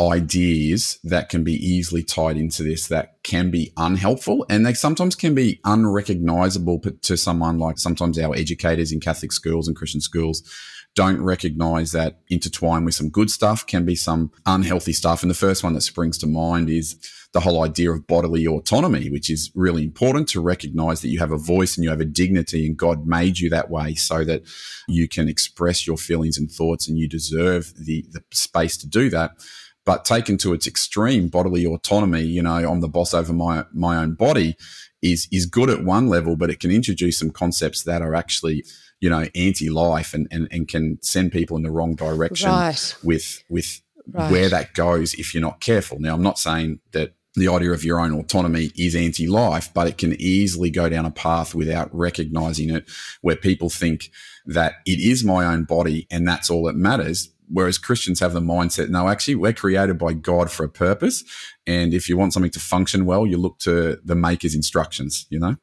[0.00, 5.14] ideas that can be easily tied into this that can be unhelpful and they sometimes
[5.14, 10.42] can be unrecognizable to someone like sometimes our educators in Catholic schools and Christian schools
[10.94, 15.22] don't recognize that intertwined with some good stuff can be some unhealthy stuff.
[15.22, 16.96] And the first one that springs to mind is
[17.32, 21.32] the whole idea of bodily autonomy, which is really important to recognize that you have
[21.32, 24.42] a voice and you have a dignity and God made you that way so that
[24.86, 29.10] you can express your feelings and thoughts and you deserve the, the space to do
[29.10, 29.32] that
[29.84, 33.96] but taken to its extreme, bodily autonomy, you know, I'm the boss over my my
[33.98, 34.56] own body,
[35.02, 38.64] is is good at one level, but it can introduce some concepts that are actually,
[39.00, 42.96] you know, anti-life and and, and can send people in the wrong direction right.
[43.02, 44.30] with with right.
[44.30, 45.98] where that goes if you're not careful.
[45.98, 49.88] Now, I'm not saying that the idea of your own autonomy is anti life, but
[49.88, 52.88] it can easily go down a path without recognizing it,
[53.22, 54.10] where people think
[54.46, 57.30] that it is my own body and that's all that matters.
[57.48, 61.24] Whereas Christians have the mindset, no, actually, we're created by God for a purpose.
[61.66, 65.38] And if you want something to function well, you look to the maker's instructions, you
[65.38, 65.56] know?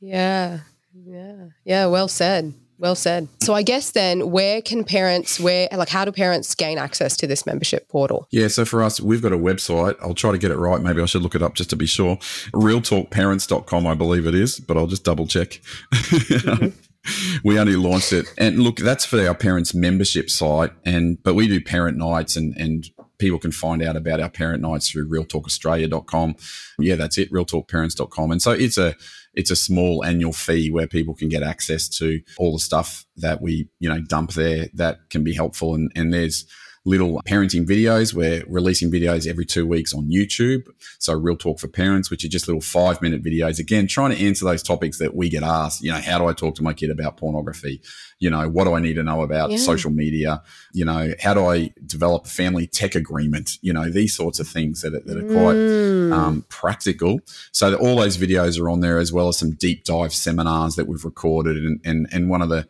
[0.00, 0.60] Yeah.
[0.94, 1.48] Yeah.
[1.64, 1.86] Yeah.
[1.86, 2.54] Well said.
[2.78, 3.28] Well said.
[3.40, 7.28] So I guess then where can parents where like how do parents gain access to
[7.28, 8.26] this membership portal?
[8.32, 9.94] Yeah, so for us we've got a website.
[10.02, 10.80] I'll try to get it right.
[10.80, 12.16] Maybe I should look it up just to be sure.
[12.52, 15.60] realtalkparents.com I believe it is, but I'll just double check.
[15.92, 16.68] Mm-hmm.
[17.44, 21.48] we only launched it and look that's for our parents membership site and but we
[21.48, 22.90] do parent nights and and
[23.22, 26.34] people can find out about our parent nights through realtalkaustralia.com
[26.78, 28.94] yeah that's it realtalkparents.com and so it's a
[29.34, 33.40] it's a small annual fee where people can get access to all the stuff that
[33.40, 35.74] we you know dump there that can be helpful.
[35.74, 36.46] And and there's
[36.84, 38.12] little parenting videos.
[38.12, 40.66] We're releasing videos every two weeks on YouTube.
[40.98, 43.58] So Real Talk for Parents, which are just little five minute videos.
[43.58, 45.82] Again, trying to answer those topics that we get asked.
[45.82, 47.80] You know, how do I talk to my kid about pornography?
[48.18, 49.58] You know, what do I need to know about yeah.
[49.58, 50.42] social media?
[50.72, 53.58] You know, how do I develop a family tech agreement?
[53.62, 56.12] You know, these sorts of things that are, that are quite mm.
[56.12, 57.20] um, practical.
[57.52, 60.88] So all those videos are on there as well as some deep dive seminars that
[60.88, 61.56] we've recorded.
[61.56, 62.66] And, and, and one of the,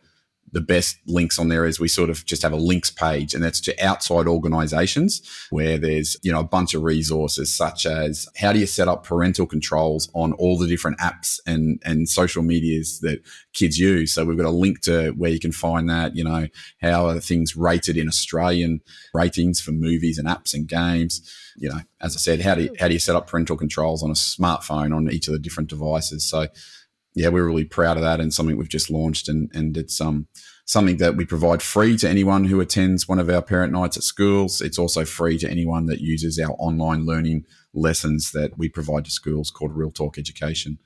[0.53, 3.43] the best links on there is we sort of just have a links page and
[3.43, 8.53] that's to outside organizations where there's you know a bunch of resources such as how
[8.53, 12.99] do you set up parental controls on all the different apps and and social medias
[13.01, 13.19] that
[13.53, 14.13] kids use.
[14.13, 16.47] So we've got a link to where you can find that you know
[16.81, 18.81] how are things rated in australian
[19.13, 21.21] ratings for movies and apps and games.
[21.55, 24.03] You know as i said how do you, how do you set up parental controls
[24.03, 26.23] on a smartphone on each of the different devices?
[26.23, 26.47] So
[27.15, 30.27] yeah, we're really proud of that and something we've just launched and and it's um
[30.65, 34.03] something that we provide free to anyone who attends one of our parent nights at
[34.03, 34.61] schools.
[34.61, 39.11] It's also free to anyone that uses our online learning lessons that we provide to
[39.11, 40.79] schools called Real Talk Education.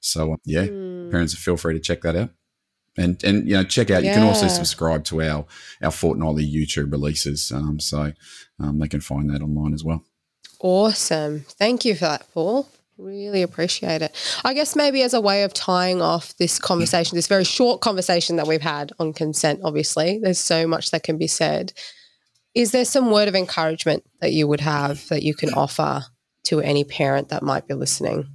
[0.00, 1.10] So uh, yeah, mm.
[1.10, 2.30] parents feel free to check that out.
[2.96, 4.02] And and you know check out.
[4.02, 4.10] Yeah.
[4.10, 5.46] You can also subscribe to our
[5.80, 7.52] our fortnightly YouTube releases.
[7.52, 8.12] Um, so
[8.58, 10.04] um, they can find that online as well.
[10.58, 11.44] Awesome.
[11.48, 12.68] Thank you for that, Paul.
[13.00, 14.14] Really appreciate it.
[14.44, 18.36] I guess maybe as a way of tying off this conversation, this very short conversation
[18.36, 21.72] that we've had on consent, obviously, there's so much that can be said.
[22.54, 26.04] Is there some word of encouragement that you would have that you can offer
[26.44, 28.28] to any parent that might be listening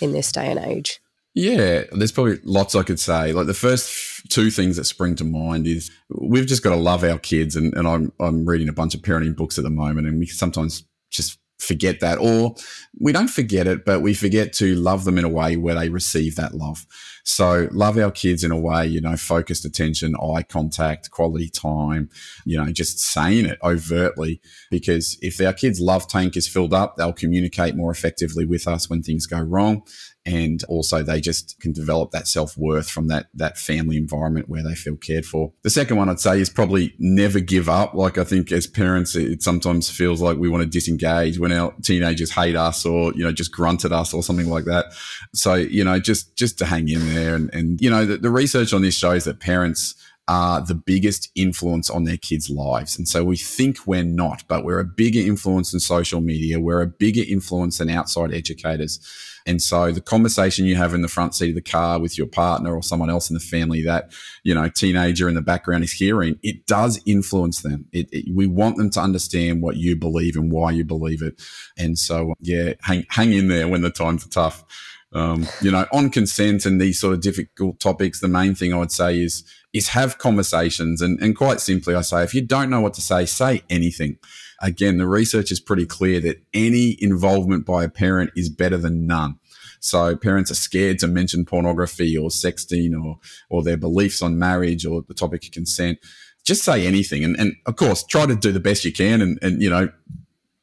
[0.00, 1.00] in this day and age?
[1.34, 3.32] Yeah, there's probably lots I could say.
[3.32, 7.02] Like the first two things that spring to mind is we've just got to love
[7.02, 10.06] our kids, and, and I'm I'm reading a bunch of parenting books at the moment,
[10.06, 12.54] and we sometimes just forget that or
[12.98, 15.88] we don't forget it but we forget to love them in a way where they
[15.88, 16.86] receive that love.
[17.22, 22.08] So love our kids in a way you know focused attention eye contact quality time
[22.44, 24.40] you know just saying it overtly.
[24.70, 28.88] Because if our kids love tank is filled up they'll communicate more effectively with us
[28.88, 29.82] when things go wrong
[30.26, 34.74] and also they just can develop that self-worth from that that family environment where they
[34.74, 35.52] feel cared for.
[35.62, 37.94] The second one i'd say is probably never give up.
[37.94, 41.74] Like i think as parents it sometimes feels like we want to disengage when our
[41.82, 44.86] teenagers hate us or you know just grunt at us or something like that.
[45.34, 48.30] So you know just just to hang in there and and you know the, the
[48.30, 49.94] research on this shows that parents
[50.30, 52.96] are the biggest influence on their kids' lives.
[52.96, 56.60] And so we think we're not, but we're a bigger influence than social media.
[56.60, 59.00] We're a bigger influence than outside educators.
[59.44, 62.28] And so the conversation you have in the front seat of the car with your
[62.28, 64.12] partner or someone else in the family that,
[64.44, 67.86] you know, teenager in the background is hearing, it does influence them.
[67.90, 71.42] It, it, we want them to understand what you believe and why you believe it.
[71.76, 74.64] And so, yeah, hang, hang in there when the times are tough.
[75.12, 78.78] Um, you know, on consent and these sort of difficult topics, the main thing I
[78.78, 81.00] would say is is have conversations.
[81.00, 84.18] And, and quite simply, I say, if you don't know what to say, say anything.
[84.60, 89.06] Again, the research is pretty clear that any involvement by a parent is better than
[89.06, 89.38] none.
[89.80, 94.84] So parents are scared to mention pornography or sexting or or their beliefs on marriage
[94.84, 95.98] or the topic of consent.
[96.44, 99.38] Just say anything, and, and of course, try to do the best you can, and
[99.42, 99.90] and you know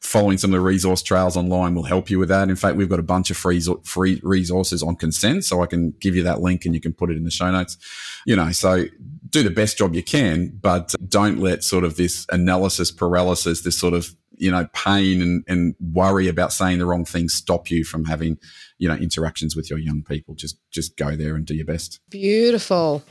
[0.01, 2.49] following some of the resource trails online will help you with that.
[2.49, 5.93] In fact, we've got a bunch of free free resources on consent, so I can
[5.99, 7.77] give you that link and you can put it in the show notes.
[8.25, 8.85] You know, so
[9.29, 13.77] do the best job you can, but don't let sort of this analysis paralysis, this
[13.77, 17.83] sort of you know pain and, and worry about saying the wrong thing stop you
[17.83, 18.37] from having
[18.77, 20.35] you know interactions with your young people.
[20.35, 21.99] Just just go there and do your best.
[22.09, 23.03] Beautiful,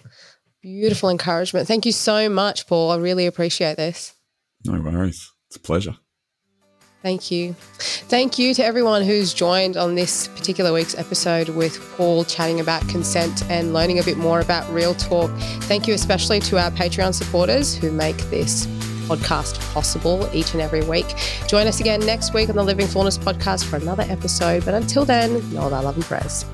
[0.62, 1.66] beautiful encouragement.
[1.66, 2.92] Thank you so much, Paul.
[2.92, 4.14] I really appreciate this.
[4.64, 5.32] No worries.
[5.48, 5.96] It's a pleasure.
[7.06, 7.54] Thank you.
[8.08, 12.88] Thank you to everyone who's joined on this particular week's episode with Paul chatting about
[12.88, 15.30] consent and learning a bit more about real talk.
[15.68, 18.66] Thank you especially to our Patreon supporters who make this
[19.06, 21.06] podcast possible each and every week.
[21.46, 24.64] Join us again next week on the Living Fullness podcast for another episode.
[24.64, 26.44] But until then, know that love and prayers.